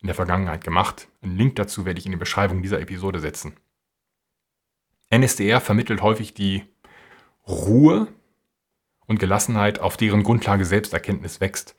in 0.00 0.06
der 0.06 0.14
Vergangenheit 0.14 0.64
gemacht. 0.64 1.06
Einen 1.22 1.36
Link 1.36 1.56
dazu 1.56 1.84
werde 1.84 1.98
ich 2.00 2.06
in 2.06 2.12
die 2.12 2.18
Beschreibung 2.18 2.62
dieser 2.62 2.80
Episode 2.80 3.20
setzen. 3.20 3.54
NSDR 5.10 5.60
vermittelt 5.60 6.00
häufig 6.00 6.32
die 6.32 6.64
Ruhe 7.46 8.08
und 9.06 9.18
Gelassenheit, 9.18 9.80
auf 9.80 9.98
deren 9.98 10.22
Grundlage 10.22 10.64
Selbsterkenntnis 10.64 11.40
wächst. 11.40 11.76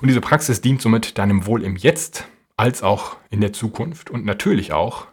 Und 0.00 0.08
diese 0.08 0.20
Praxis 0.20 0.60
dient 0.60 0.82
somit 0.82 1.18
deinem 1.18 1.46
Wohl 1.46 1.62
im 1.62 1.76
Jetzt 1.76 2.28
als 2.58 2.82
auch 2.82 3.16
in 3.30 3.40
der 3.40 3.52
Zukunft 3.52 4.10
und 4.10 4.24
natürlich 4.24 4.72
auch, 4.72 5.06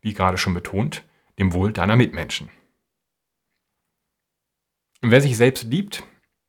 wie 0.00 0.12
gerade 0.12 0.36
schon 0.36 0.52
betont, 0.52 1.04
dem 1.38 1.52
Wohl 1.52 1.72
deiner 1.72 1.96
Mitmenschen. 1.96 2.50
wer 5.00 5.20
sich 5.20 5.36
selbst 5.36 5.64
liebt, 5.64 6.02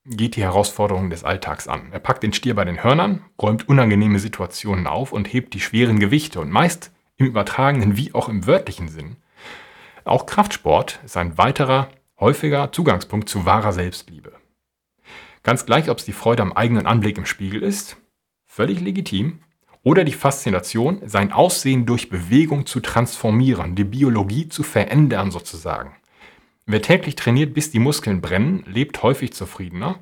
geht 0.06 0.36
die 0.36 0.42
Herausforderungen 0.42 1.12
des 1.12 1.24
Alltags 1.24 1.68
an. 1.68 1.92
Er 1.92 2.00
packt 2.00 2.24
den 2.24 2.34
Stier 2.34 2.56
bei 2.56 2.66
den 2.66 2.84
Hörnern, 2.84 3.24
räumt 3.40 3.70
unangenehme 3.70 4.18
Situationen 4.18 4.88
auf 4.88 5.12
und 5.12 5.32
hebt 5.32 5.54
die 5.54 5.60
schweren 5.60 6.00
Gewichte 6.00 6.40
und 6.40 6.50
meist 6.50 6.92
im 7.18 7.28
übertragenen 7.28 7.96
wie 7.96 8.16
auch 8.16 8.28
im 8.28 8.48
wörtlichen 8.48 8.88
Sinn. 8.88 9.18
Auch 10.04 10.26
Kraftsport 10.26 11.00
ist 11.06 11.16
ein 11.16 11.38
weiterer, 11.38 11.90
häufiger 12.20 12.72
Zugangspunkt 12.72 13.30
zu 13.30 13.46
wahrer 13.46 13.72
Selbstliebe. 13.72 14.34
Ganz 15.44 15.68
gleich, 15.68 15.92
ob 15.92 16.00
es 16.00 16.06
die 16.06 16.14
Freude 16.14 16.42
am 16.42 16.54
eigenen 16.54 16.88
Anblick 16.88 17.20
im 17.20 17.28
Spiegel 17.28 17.62
ist, 17.62 17.98
völlig 18.48 18.82
legitim, 18.82 19.44
oder 19.84 20.04
die 20.04 20.14
Faszination, 20.14 21.02
sein 21.06 21.32
Aussehen 21.32 21.86
durch 21.86 22.10
Bewegung 22.10 22.66
zu 22.66 22.80
transformieren, 22.80 23.76
die 23.76 23.86
Biologie 23.86 24.50
zu 24.50 24.64
verändern 24.64 25.32
sozusagen. 25.32 25.96
Wer 26.66 26.82
täglich 26.82 27.16
trainiert, 27.16 27.54
bis 27.54 27.72
die 27.72 27.80
Muskeln 27.80 28.22
brennen, 28.22 28.64
lebt 28.68 29.02
häufig 29.02 29.34
zufriedener, 29.34 30.00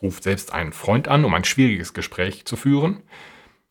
ruft 0.00 0.22
selbst 0.22 0.52
einen 0.52 0.72
Freund 0.72 1.08
an, 1.08 1.24
um 1.24 1.34
ein 1.34 1.44
schwieriges 1.44 1.94
Gespräch 1.94 2.44
zu 2.44 2.56
führen, 2.56 3.02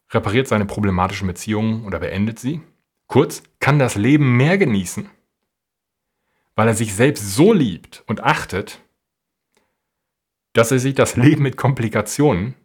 repariert 0.10 0.48
seine 0.48 0.66
problematischen 0.66 1.28
Beziehungen 1.28 1.86
oder 1.86 2.00
beendet 2.00 2.40
sie. 2.40 2.62
Kurz, 3.08 3.44
kann 3.60 3.80
das 3.80 3.96
Leben 3.96 4.38
mehr 4.38 4.58
genießen, 4.58 5.10
weil 6.56 6.68
er 6.68 6.76
sich 6.76 6.94
selbst 6.94 7.36
so 7.36 7.54
liebt 7.54 8.04
und 8.08 8.24
achtet, 8.24 8.82
dass 10.54 10.72
er 10.72 10.80
sich 10.80 10.96
das 10.96 11.16
Leben 11.16 11.44
mit 11.44 11.58
Komplikationen 11.58 12.56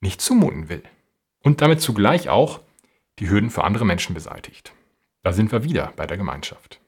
nicht 0.00 0.20
zumuten 0.20 0.68
will 0.68 0.82
und 1.46 1.60
damit 1.60 1.80
zugleich 1.80 2.28
auch 2.28 2.60
die 3.20 3.30
Hürden 3.30 3.50
für 3.50 3.62
andere 3.62 3.86
Menschen 3.86 4.14
beseitigt. 4.14 4.72
Da 5.22 5.32
sind 5.32 5.52
wir 5.52 5.62
wieder 5.62 5.92
bei 5.94 6.04
der 6.04 6.16
Gemeinschaft. 6.16 6.80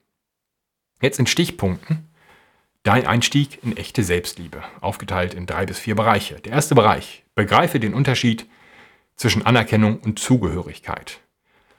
Jetzt 1.00 1.20
in 1.20 1.28
Stichpunkten 1.28 2.08
dein 2.82 3.06
Einstieg 3.06 3.62
in 3.62 3.76
echte 3.76 4.02
Selbstliebe, 4.02 4.64
aufgeteilt 4.80 5.32
in 5.32 5.46
drei 5.46 5.64
bis 5.64 5.78
vier 5.78 5.94
Bereiche. 5.94 6.40
Der 6.40 6.52
erste 6.52 6.74
Bereich, 6.74 7.24
begreife 7.36 7.78
den 7.78 7.94
Unterschied 7.94 8.46
zwischen 9.14 9.46
Anerkennung 9.46 10.00
und 10.00 10.18
Zugehörigkeit. 10.18 11.20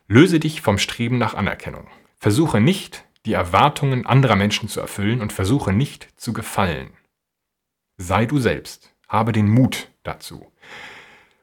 Löse 0.07 0.39
dich 0.39 0.61
vom 0.61 0.77
Streben 0.77 1.17
nach 1.17 1.33
Anerkennung. 1.33 1.87
Versuche 2.17 2.61
nicht, 2.61 3.03
die 3.25 3.33
Erwartungen 3.33 4.05
anderer 4.05 4.37
Menschen 4.37 4.69
zu 4.69 4.79
erfüllen 4.79 5.19
und 5.21 5.33
versuche 5.33 5.73
nicht 5.73 6.07
zu 6.15 6.31
gefallen. 6.31 6.91
Sei 7.97 8.25
du 8.25 8.39
selbst, 8.39 8.95
habe 9.09 9.33
den 9.33 9.49
Mut 9.49 9.89
dazu. 10.03 10.49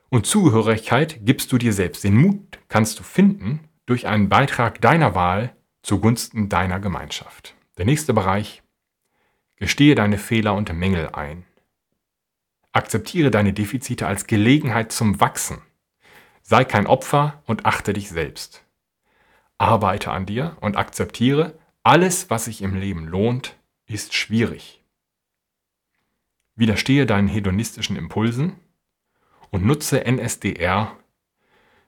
Und 0.09 0.27
Zugehörigkeit 0.27 1.21
gibst 1.25 1.53
du 1.53 1.59
dir 1.59 1.73
selbst. 1.73 2.05
Den 2.05 2.17
Mut 2.17 2.59
kannst 2.69 2.99
du 2.99 3.03
finden 3.03 3.69
durch 3.87 4.07
einen 4.07 4.29
Beitrag 4.29 4.81
deiner 4.81 5.15
Wahl 5.15 5.55
zugunsten 5.83 6.49
deiner 6.49 6.81
Gemeinschaft. 6.81 7.55
Der 7.79 7.85
nächste 7.85 8.15
Bereich. 8.15 8.63
Gestehe 9.57 9.95
deine 9.95 10.19
Fehler 10.19 10.55
und 10.55 10.73
Mängel 10.73 11.11
ein. 11.11 11.45
Akzeptiere 12.73 13.31
deine 13.31 13.53
Defizite 13.53 14.07
als 14.07 14.27
Gelegenheit 14.27 14.93
zum 14.93 15.21
Wachsen. 15.21 15.63
Sei 16.43 16.65
kein 16.65 16.87
Opfer 16.87 17.43
und 17.47 17.65
achte 17.65 17.93
dich 17.93 18.09
selbst. 18.11 18.65
Arbeite 19.59 20.11
an 20.11 20.27
dir 20.27 20.57
und 20.61 20.77
akzeptiere, 20.77 21.59
alles, 21.83 22.29
was 22.29 22.45
sich 22.45 22.63
im 22.63 22.75
Leben 22.75 23.07
lohnt, 23.07 23.57
ist 23.87 24.13
schwierig. 24.13 24.85
Widerstehe 26.55 27.07
deinen 27.07 27.29
hedonistischen 27.29 27.97
Impulsen 27.97 28.57
und 29.51 29.65
nutze 29.65 30.05
NSDR. 30.05 30.97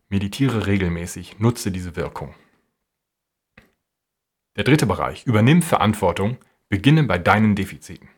Meditiere 0.08 0.66
regelmäßig, 0.66 1.38
nutze 1.38 1.70
diese 1.70 1.96
Wirkung. 1.96 2.34
Der 4.56 4.64
dritte 4.64 4.86
Bereich. 4.86 5.24
Übernimm 5.26 5.62
Verantwortung, 5.62 6.38
beginne 6.68 7.04
bei 7.04 7.18
deinen 7.18 7.54
Defiziten. 7.54 8.08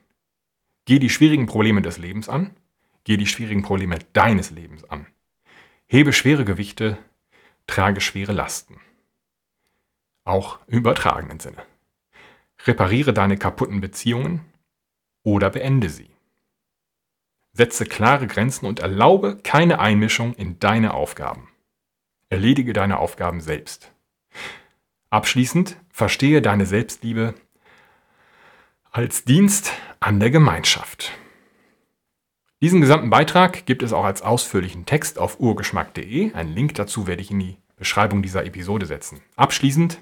Geh 0.84 0.98
die 0.98 1.10
schwierigen 1.10 1.46
Probleme 1.46 1.82
des 1.82 1.98
Lebens 1.98 2.28
an, 2.28 2.56
geh 3.04 3.16
die 3.16 3.26
schwierigen 3.26 3.62
Probleme 3.62 3.98
deines 4.12 4.50
Lebens 4.50 4.84
an. 4.84 5.06
Hebe 5.86 6.12
schwere 6.12 6.44
Gewichte, 6.44 6.98
trage 7.66 8.00
schwere 8.00 8.32
Lasten 8.32 8.80
auch 10.30 10.60
im 10.66 10.78
übertragenen 10.78 11.40
Sinne. 11.40 11.64
Repariere 12.64 13.12
deine 13.12 13.36
kaputten 13.36 13.80
Beziehungen 13.80 14.44
oder 15.22 15.50
beende 15.50 15.88
sie. 15.88 16.10
Setze 17.52 17.84
klare 17.84 18.26
Grenzen 18.26 18.66
und 18.66 18.80
erlaube 18.80 19.38
keine 19.42 19.80
Einmischung 19.80 20.34
in 20.34 20.58
deine 20.58 20.94
Aufgaben. 20.94 21.48
Erledige 22.28 22.72
deine 22.72 22.98
Aufgaben 22.98 23.40
selbst. 23.40 23.92
Abschließend 25.10 25.76
verstehe 25.90 26.40
deine 26.40 26.66
Selbstliebe 26.66 27.34
als 28.92 29.24
Dienst 29.24 29.72
an 29.98 30.20
der 30.20 30.30
Gemeinschaft. 30.30 31.12
Diesen 32.62 32.80
gesamten 32.80 33.10
Beitrag 33.10 33.66
gibt 33.66 33.82
es 33.82 33.92
auch 33.92 34.04
als 34.04 34.22
ausführlichen 34.22 34.84
Text 34.84 35.18
auf 35.18 35.40
urgeschmack.de. 35.40 36.34
Einen 36.34 36.54
Link 36.54 36.74
dazu 36.74 37.06
werde 37.06 37.22
ich 37.22 37.30
in 37.30 37.38
die 37.38 37.56
Beschreibung 37.76 38.22
dieser 38.22 38.44
Episode 38.44 38.86
setzen. 38.86 39.22
Abschließend 39.36 39.98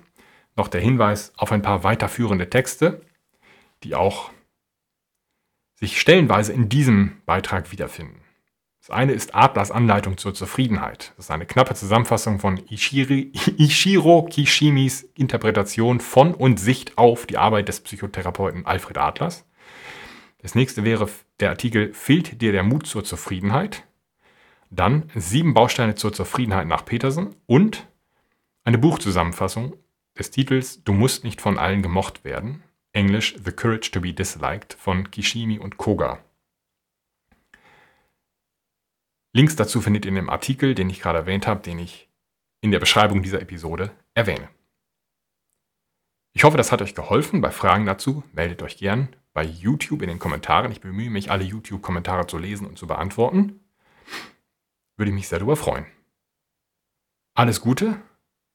noch 0.56 0.68
der 0.68 0.80
Hinweis 0.80 1.32
auf 1.36 1.52
ein 1.52 1.62
paar 1.62 1.84
weiterführende 1.84 2.50
Texte, 2.50 3.00
die 3.84 3.94
auch 3.94 4.30
sich 5.78 6.00
stellenweise 6.00 6.52
in 6.52 6.68
diesem 6.68 7.18
Beitrag 7.24 7.70
wiederfinden. 7.70 8.20
Das 8.80 8.90
eine 8.90 9.12
ist 9.12 9.34
Adlers 9.34 9.70
Anleitung 9.70 10.16
zur 10.16 10.34
Zufriedenheit. 10.34 11.12
Das 11.16 11.26
ist 11.26 11.30
eine 11.30 11.46
knappe 11.46 11.74
Zusammenfassung 11.74 12.40
von 12.40 12.60
Ishiri, 12.68 13.32
Ishiro 13.58 14.24
Kishimis 14.24 15.02
Interpretation 15.14 16.00
von 16.00 16.34
und 16.34 16.58
Sicht 16.58 16.98
auf 16.98 17.26
die 17.26 17.38
Arbeit 17.38 17.68
des 17.68 17.80
Psychotherapeuten 17.80 18.66
Alfred 18.66 18.98
Adlers. 18.98 19.44
Das 20.40 20.54
nächste 20.54 20.84
wäre 20.84 21.08
der 21.38 21.50
Artikel 21.50 21.92
Fehlt 21.94 22.40
dir 22.40 22.52
der 22.52 22.62
Mut 22.62 22.86
zur 22.86 23.04
Zufriedenheit? 23.04 23.84
Dann 24.70 25.10
sieben 25.14 25.54
Bausteine 25.54 25.94
zur 25.94 26.12
Zufriedenheit 26.12 26.66
nach 26.66 26.84
Petersen 26.84 27.36
und 27.46 27.86
eine 28.64 28.78
Buchzusammenfassung 28.78 29.76
des 30.18 30.30
Titels 30.30 30.82
Du 30.82 30.92
musst 30.92 31.24
nicht 31.24 31.40
von 31.40 31.58
allen 31.58 31.82
gemocht 31.82 32.24
werden, 32.24 32.62
Englisch 32.98 33.36
The 33.44 33.52
Courage 33.52 33.92
to 33.92 34.00
be 34.00 34.12
Disliked 34.12 34.74
von 34.74 35.08
Kishimi 35.12 35.60
und 35.60 35.76
Koga. 35.76 36.18
Links 39.32 39.54
dazu 39.54 39.80
findet 39.80 40.04
ihr 40.04 40.08
in 40.08 40.16
dem 40.16 40.28
Artikel, 40.28 40.74
den 40.74 40.90
ich 40.90 41.00
gerade 41.00 41.20
erwähnt 41.20 41.46
habe, 41.46 41.62
den 41.62 41.78
ich 41.78 42.08
in 42.60 42.72
der 42.72 42.80
Beschreibung 42.80 43.22
dieser 43.22 43.40
Episode 43.40 43.92
erwähne. 44.14 44.48
Ich 46.34 46.42
hoffe, 46.42 46.56
das 46.56 46.72
hat 46.72 46.82
euch 46.82 46.96
geholfen. 46.96 47.40
Bei 47.40 47.52
Fragen 47.52 47.86
dazu 47.86 48.24
meldet 48.32 48.62
euch 48.62 48.76
gern 48.76 49.14
bei 49.32 49.44
YouTube 49.44 50.02
in 50.02 50.08
den 50.08 50.18
Kommentaren. 50.18 50.72
Ich 50.72 50.80
bemühe 50.80 51.10
mich, 51.10 51.30
alle 51.30 51.44
YouTube-Kommentare 51.44 52.26
zu 52.26 52.36
lesen 52.36 52.66
und 52.66 52.78
zu 52.78 52.88
beantworten. 52.88 53.60
Würde 54.96 55.10
ich 55.10 55.14
mich 55.14 55.28
sehr 55.28 55.38
darüber 55.38 55.56
freuen. 55.56 55.86
Alles 57.34 57.60
Gute 57.60 58.02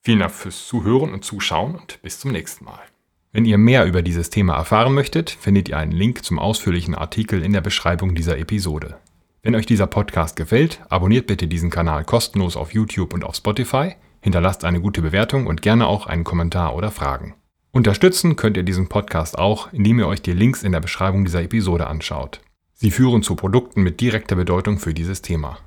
Vielen 0.06 0.20
Dank 0.20 0.34
fürs 0.34 0.68
Zuhören 0.68 1.14
und 1.14 1.24
Zuschauen 1.24 1.76
und 1.76 2.02
bis 2.02 2.20
zum 2.20 2.34
nächsten 2.34 2.66
Mal. 2.66 2.93
Wenn 3.36 3.46
ihr 3.46 3.58
mehr 3.58 3.86
über 3.86 4.04
dieses 4.04 4.30
Thema 4.30 4.56
erfahren 4.56 4.94
möchtet, 4.94 5.32
findet 5.32 5.68
ihr 5.68 5.78
einen 5.78 5.92
Link 5.92 6.24
zum 6.24 6.38
ausführlichen 6.38 6.94
Artikel 6.94 7.44
in 7.44 7.52
der 7.52 7.62
Beschreibung 7.62 8.14
dieser 8.14 8.38
Episode. 8.38 8.98
Wenn 9.42 9.56
euch 9.56 9.66
dieser 9.66 9.88
Podcast 9.88 10.36
gefällt, 10.36 10.82
abonniert 10.88 11.26
bitte 11.26 11.48
diesen 11.48 11.72
Kanal 11.72 12.04
kostenlos 12.04 12.56
auf 12.56 12.76
YouTube 12.76 13.12
und 13.12 13.24
auf 13.24 13.36
Spotify, 13.36 13.96
hinterlasst 14.22 14.66
eine 14.66 14.82
gute 14.82 15.02
Bewertung 15.02 15.48
und 15.48 15.64
gerne 15.64 15.88
auch 15.88 16.06
einen 16.06 16.24
Kommentar 16.24 16.76
oder 16.76 16.92
Fragen. 16.92 17.34
Unterstützen 17.72 18.36
könnt 18.36 18.56
ihr 18.56 18.62
diesen 18.62 18.88
Podcast 18.88 19.40
auch, 19.40 19.74
indem 19.74 19.98
ihr 19.98 20.08
euch 20.08 20.22
die 20.22 20.34
Links 20.34 20.62
in 20.62 20.72
der 20.72 20.80
Beschreibung 20.80 21.26
dieser 21.26 21.42
Episode 21.42 21.88
anschaut. 21.88 22.40
Sie 22.76 22.92
führen 22.92 23.24
zu 23.24 23.36
Produkten 23.36 23.82
mit 23.82 24.00
direkter 24.00 24.36
Bedeutung 24.36 24.78
für 24.78 24.94
dieses 24.94 25.24
Thema. 25.24 25.58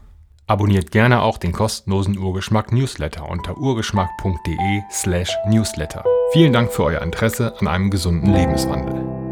Abonniert 0.47 0.93
gerne 0.93 1.21
auch 1.21 1.37
den 1.37 1.51
kostenlosen 1.51 2.17
Urgeschmack 2.17 2.71
Newsletter 2.71 3.29
unter 3.29 3.59
urgeschmack.de/newsletter. 3.59 6.05
Vielen 6.33 6.53
Dank 6.53 6.73
für 6.73 6.85
euer 6.85 7.03
Interesse 7.03 7.55
an 7.61 7.69
einem 7.69 7.91
gesunden 7.91 8.33
Lebenswandel. 8.33 9.26